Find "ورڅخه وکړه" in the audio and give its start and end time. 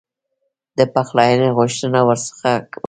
2.07-2.79